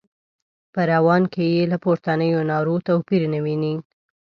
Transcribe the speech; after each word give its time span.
په 0.73 0.79
رواني 0.91 1.27
کې 1.33 1.45
یې 1.55 1.63
له 1.71 1.77
پورتنیو 1.83 2.47
نارو 2.51 2.75
توپیر 2.87 3.21
نه 3.33 3.39
ویني. 3.45 3.73